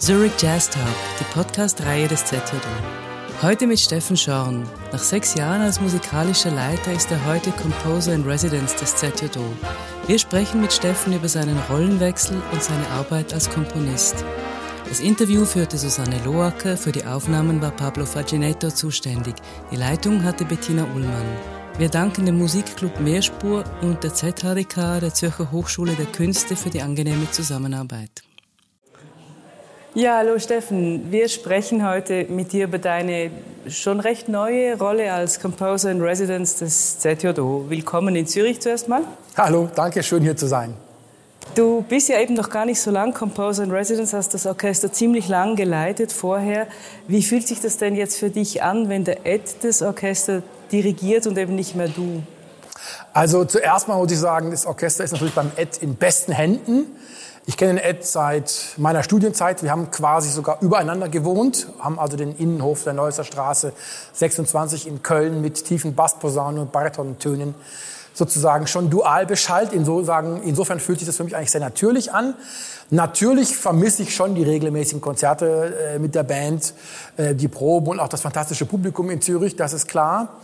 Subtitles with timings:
[0.00, 0.82] Zurich Jazz Talk,
[1.20, 2.56] die Podcast-Reihe des ZJO.
[3.42, 4.66] Heute mit Steffen Schorn.
[4.92, 9.44] Nach sechs Jahren als musikalischer Leiter ist er heute Composer in Residence des ZJO.
[10.06, 14.24] Wir sprechen mit Steffen über seinen Rollenwechsel und seine Arbeit als Komponist.
[14.88, 19.34] Das Interview führte Susanne Loacker, für die Aufnahmen war Pablo Faginetto zuständig.
[19.70, 21.36] Die Leitung hatte Bettina Ullmann.
[21.76, 26.80] Wir danken dem Musikclub Mehrspur und der ZHDK, der Zürcher Hochschule der Künste, für die
[26.80, 28.22] angenehme Zusammenarbeit.
[29.92, 31.10] Ja, hallo Steffen.
[31.10, 33.32] Wir sprechen heute mit dir über deine
[33.66, 37.64] schon recht neue Rolle als Composer in Residence des ZJO.
[37.68, 39.02] Willkommen in Zürich zuerst mal.
[39.36, 40.74] Hallo, danke, schön hier zu sein.
[41.56, 44.92] Du bist ja eben noch gar nicht so lang Composer in Residence, hast das Orchester
[44.92, 46.68] ziemlich lang geleitet vorher.
[47.08, 51.26] Wie fühlt sich das denn jetzt für dich an, wenn der Ed das Orchester dirigiert
[51.26, 52.22] und eben nicht mehr du?
[53.12, 56.86] Also zuerst mal muss ich sagen, das Orchester ist natürlich beim Ed in besten Händen.
[57.46, 59.62] Ich kenne den Ed seit meiner Studienzeit.
[59.62, 63.72] Wir haben quasi sogar übereinander gewohnt, haben also den Innenhof der Neusser Straße
[64.12, 67.54] 26 in Köln mit tiefen Bassposaunen und Baritontönen
[68.12, 69.72] sozusagen schon dual beschallt.
[69.72, 72.34] Insofern, fühlt sich das für mich eigentlich sehr natürlich an.
[72.90, 76.74] Natürlich vermisse ich schon die regelmäßigen Konzerte äh, mit der Band,
[77.16, 80.40] äh, die Proben und auch das fantastische Publikum in Zürich, das ist klar.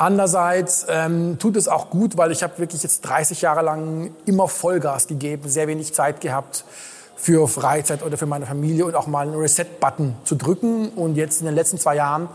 [0.00, 4.48] Andererseits ähm, tut es auch gut, weil ich habe wirklich jetzt 30 Jahre lang immer
[4.48, 6.64] Vollgas gegeben, sehr wenig Zeit gehabt
[7.16, 10.88] für Freizeit oder für meine Familie und auch mal einen Reset-Button zu drücken.
[10.88, 12.30] Und jetzt in den letzten zwei Jahren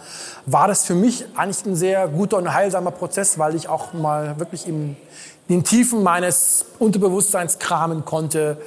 [0.45, 4.37] war das für mich eigentlich ein sehr guter und heilsamer Prozess, weil ich auch mal
[4.37, 4.95] wirklich in
[5.49, 8.59] den Tiefen meines Unterbewusstseins kramen konnte.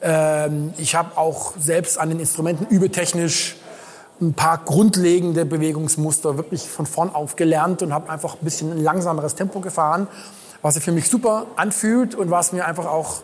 [0.00, 3.56] Ähm, ich habe auch selbst an den Instrumenten übetechnisch
[4.20, 8.82] ein paar grundlegende Bewegungsmuster wirklich von vorn auf gelernt und habe einfach ein bisschen ein
[8.82, 10.08] langsameres Tempo gefahren,
[10.62, 13.22] was sich für mich super anfühlt und was mir einfach auch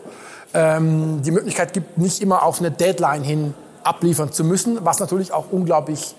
[0.53, 5.33] ähm, die Möglichkeit gibt, nicht immer auf eine Deadline hin abliefern zu müssen, was natürlich
[5.33, 6.15] auch unglaublich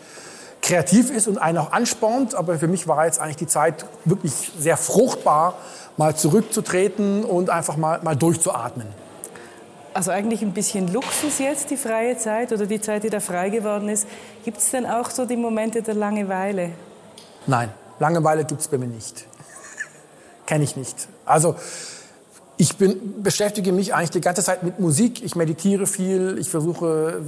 [0.62, 2.34] kreativ ist und einen auch anspornt.
[2.34, 5.55] Aber für mich war jetzt eigentlich die Zeit wirklich sehr fruchtbar,
[5.96, 8.86] mal zurückzutreten und einfach mal, mal durchzuatmen.
[9.96, 13.48] Also eigentlich ein bisschen Luxus jetzt, die freie Zeit oder die Zeit, die da frei
[13.48, 14.07] geworden ist.
[14.45, 16.73] Gibt es denn auch so die Momente der Langeweile?
[17.46, 19.24] Nein, Langeweile gibt es bei mir nicht.
[20.46, 21.08] Kenne ich nicht.
[21.24, 21.57] Also
[22.58, 25.24] ich bin, beschäftige mich eigentlich die ganze Zeit mit Musik.
[25.24, 26.36] Ich meditiere viel.
[26.39, 27.23] Ich versuche,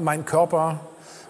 [0.00, 0.80] meinen Körper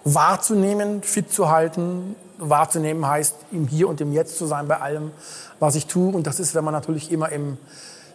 [0.04, 2.16] wahrzunehmen, fit zu halten.
[2.38, 5.10] Wahrzunehmen heißt, im Hier und im Jetzt zu sein bei allem,
[5.58, 6.10] was ich tue.
[6.10, 7.58] Und das ist, wenn man natürlich immer im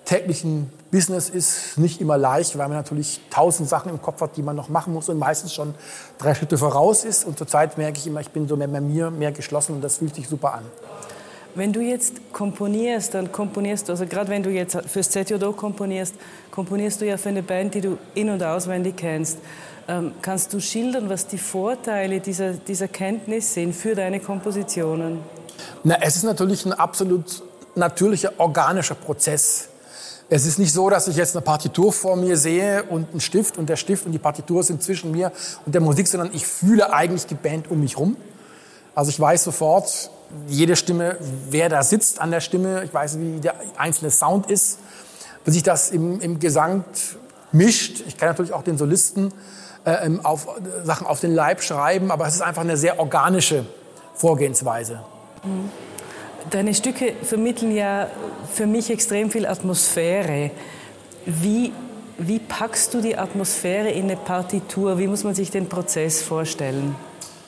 [0.05, 4.43] täglichen Business ist nicht immer leicht, weil man natürlich tausend Sachen im Kopf hat, die
[4.43, 5.75] man noch machen muss und meistens schon
[6.17, 7.25] drei Schritte voraus ist.
[7.25, 9.97] Und zurzeit merke ich immer, ich bin so mehr bei mir, mehr geschlossen und das
[9.97, 10.63] fühlt sich super an.
[11.55, 16.15] Wenn du jetzt komponierst, dann komponierst du, also gerade wenn du jetzt fürs ZJO komponierst,
[16.51, 19.39] komponierst du ja für eine Band, die du in- und auswendig kennst.
[19.87, 25.19] Ähm, kannst du schildern, was die Vorteile dieser, dieser Kenntnis sind für deine Kompositionen?
[25.83, 27.43] Na, es ist natürlich ein absolut
[27.75, 29.69] natürlicher, organischer Prozess.
[30.27, 33.57] Es ist nicht so, dass ich jetzt eine Partitur vor mir sehe und einen Stift
[33.57, 35.31] und der Stift und die Partitur sind zwischen mir
[35.65, 38.17] und der Musik, sondern ich fühle eigentlich die Band um mich rum.
[38.95, 40.09] Also ich weiß sofort,
[40.47, 41.17] jede Stimme,
[41.49, 44.79] wer da sitzt an der Stimme, ich weiß, wie der einzelne Sound ist,
[45.43, 46.85] wie sich das im, im Gesang
[47.51, 48.03] mischt.
[48.07, 49.31] Ich kann natürlich auch den Solisten
[49.83, 50.47] äh, auf,
[50.83, 53.65] Sachen auf den Leib schreiben, aber es ist einfach eine sehr organische
[54.15, 55.01] Vorgehensweise.
[55.43, 55.84] Mhm.
[56.51, 58.07] Deine Stücke vermitteln ja
[58.53, 60.51] für mich extrem viel Atmosphäre.
[61.25, 61.73] Wie,
[62.17, 64.99] wie packst du die Atmosphäre in eine Partitur?
[64.99, 66.95] Wie muss man sich den Prozess vorstellen?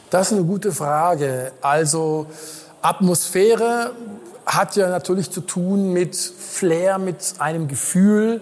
[0.09, 1.51] Das ist eine gute Frage.
[1.61, 2.25] Also
[2.81, 3.91] Atmosphäre
[4.45, 8.41] hat ja natürlich zu tun mit Flair, mit einem Gefühl,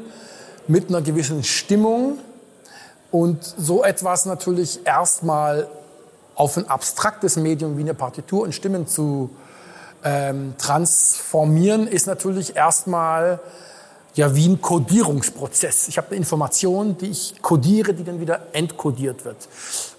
[0.68, 2.20] mit einer gewissen Stimmung.
[3.12, 5.68] Und so etwas natürlich erstmal
[6.36, 9.32] auf ein abstraktes Medium wie eine Partitur und Stimmen zu
[10.06, 13.40] ähm, transformieren, ist natürlich erstmal
[14.14, 15.90] ja wie ein Kodierungsprozess.
[15.90, 19.38] Ich habe eine Information, die ich kodiere, die dann wieder entkodiert wird.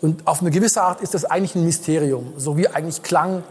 [0.00, 3.42] Und auf eine gewisse Art ist das eigentlich ein Mysterium, so wie eigentlich Klang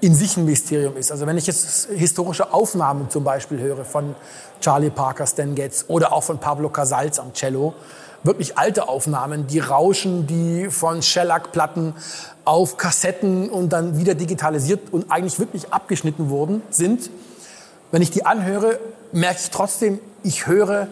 [0.00, 1.10] in sich ein Mysterium ist.
[1.10, 4.14] Also wenn ich jetzt historische Aufnahmen zum Beispiel höre von
[4.60, 7.74] Charlie Parker, Stan Getz oder auch von Pablo Casals am Cello,
[8.26, 11.94] wirklich alte Aufnahmen, die rauschen, die von Shellac-Platten
[12.44, 17.10] auf Kassetten und dann wieder digitalisiert und eigentlich wirklich abgeschnitten worden sind.
[17.90, 18.78] Wenn ich die anhöre,
[19.12, 20.88] merke ich trotzdem, ich höre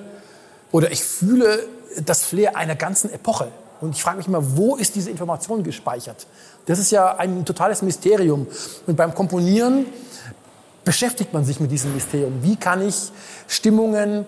[0.73, 1.67] oder ich fühle
[2.05, 3.49] das Flair einer ganzen Epoche.
[3.81, 6.27] Und ich frage mich immer, wo ist diese Information gespeichert?
[6.67, 8.47] Das ist ja ein totales Mysterium.
[8.87, 9.87] Und beim Komponieren
[10.85, 12.43] beschäftigt man sich mit diesem Mysterium.
[12.43, 13.11] Wie kann ich
[13.47, 14.27] Stimmungen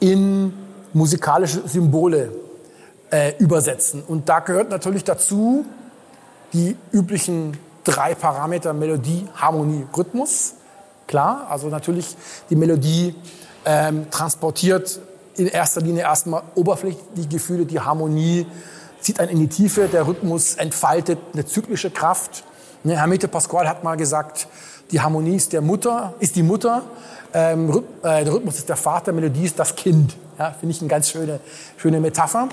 [0.00, 0.52] in
[0.92, 2.32] musikalische Symbole
[3.10, 4.02] äh, übersetzen.
[4.06, 5.64] Und da gehört natürlich dazu
[6.52, 10.54] die üblichen drei Parameter Melodie, Harmonie, Rhythmus.
[11.06, 12.16] Klar, also natürlich
[12.50, 13.14] die Melodie
[13.64, 15.00] ähm, transportiert
[15.36, 18.46] in erster Linie erstmal oberflächliche Gefühle, die Harmonie
[19.00, 22.44] zieht einen in die Tiefe, der Rhythmus entfaltet eine zyklische Kraft.
[22.82, 24.48] Ne, Hermite Pasquale hat mal gesagt,
[24.90, 26.82] die Harmonie ist, der Mutter, ist die Mutter,
[27.34, 30.16] ähm, äh, der Rhythmus ist der Vater, Melodie ist das Kind.
[30.38, 31.40] Ja, Finde ich eine ganz schöne,
[31.76, 32.48] schöne Metapher.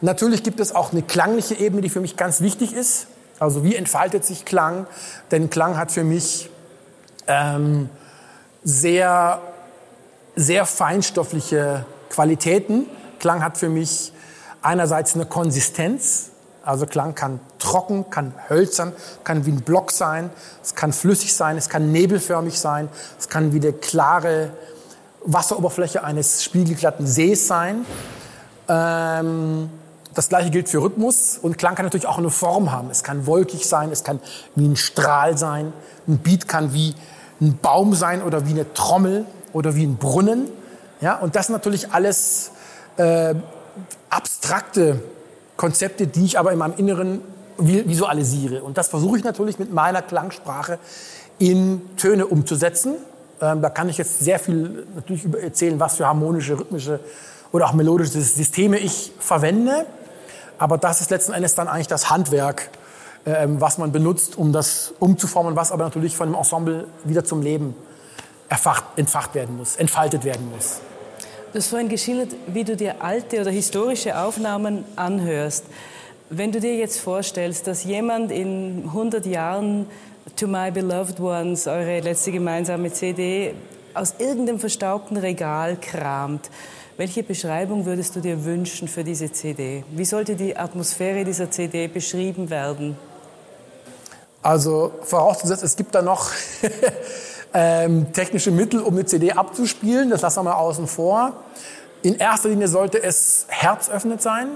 [0.00, 3.06] Natürlich gibt es auch eine klangliche Ebene, die für mich ganz wichtig ist.
[3.38, 4.86] Also wie entfaltet sich Klang?
[5.30, 6.50] Denn Klang hat für mich
[7.26, 7.88] ähm,
[8.64, 9.40] sehr,
[10.36, 12.86] sehr feinstoffliche Qualitäten.
[13.18, 14.12] Klang hat für mich
[14.62, 16.30] einerseits eine Konsistenz,
[16.64, 18.92] also Klang kann trocken, kann hölzern,
[19.24, 20.30] kann wie ein Block sein,
[20.62, 22.88] es kann flüssig sein, es kann nebelförmig sein,
[23.18, 24.50] es kann wie die klare
[25.24, 27.84] Wasseroberfläche eines spiegelglatten Sees sein.
[28.68, 29.70] Ähm,
[30.14, 32.90] das gleiche gilt für Rhythmus und Klang kann natürlich auch eine Form haben.
[32.90, 34.20] Es kann wolkig sein, es kann
[34.56, 35.72] wie ein Strahl sein,
[36.06, 36.94] ein Beat kann wie
[37.40, 40.48] ein Baum sein oder wie eine Trommel oder wie ein Brunnen.
[41.00, 42.50] Ja, und das sind natürlich alles
[42.96, 43.34] äh,
[44.10, 45.00] abstrakte
[45.58, 47.20] Konzepte, die ich aber in meinem Inneren
[47.58, 48.62] visualisiere.
[48.62, 50.78] Und das versuche ich natürlich mit meiner Klangsprache
[51.38, 52.94] in Töne umzusetzen.
[53.42, 57.00] Ähm, da kann ich jetzt sehr viel natürlich erzählen, was für harmonische, rhythmische
[57.52, 59.86] oder auch melodische Systeme ich verwende.
[60.58, 62.70] Aber das ist letzten Endes dann eigentlich das Handwerk,
[63.26, 67.42] ähm, was man benutzt, um das umzuformen, was aber natürlich von dem Ensemble wieder zum
[67.42, 67.74] Leben
[68.48, 70.80] erfacht, entfacht werden muss, entfaltet werden muss.
[71.50, 75.64] Du hast vorhin geschildert, wie du dir alte oder historische Aufnahmen anhörst.
[76.28, 79.86] Wenn du dir jetzt vorstellst, dass jemand in 100 Jahren
[80.36, 83.54] To My Beloved Ones, eure letzte gemeinsame CD,
[83.94, 86.50] aus irgendeinem verstaubten Regal kramt,
[86.98, 89.84] welche Beschreibung würdest du dir wünschen für diese CD?
[89.90, 92.98] Wie sollte die Atmosphäre dieser CD beschrieben werden?
[94.42, 96.30] Also vorausgesetzt, es gibt da noch
[97.54, 100.10] ähm, technische Mittel, um eine CD abzuspielen.
[100.10, 101.32] Das lassen wir mal außen vor.
[102.02, 104.48] In erster Linie sollte es herzöffnend sein.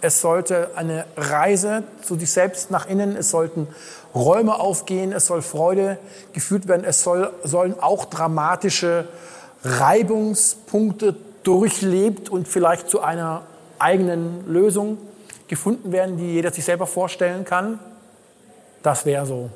[0.00, 3.16] Es sollte eine Reise zu sich selbst nach innen.
[3.16, 3.66] Es sollten
[4.14, 5.12] Räume aufgehen.
[5.12, 5.98] Es soll Freude
[6.32, 6.84] gefühlt werden.
[6.84, 9.08] Es soll, sollen auch dramatische
[9.64, 13.42] Reibungspunkte durchlebt und vielleicht zu einer
[13.78, 14.98] eigenen Lösung
[15.48, 17.78] gefunden werden, die jeder sich selber vorstellen kann.
[18.82, 19.50] Das wäre so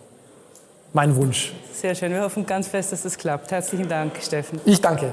[0.92, 1.52] mein Wunsch.
[1.72, 2.12] Sehr schön.
[2.12, 3.50] Wir hoffen ganz fest, dass das klappt.
[3.50, 4.60] Herzlichen Dank, Steffen.
[4.64, 5.12] Ich danke.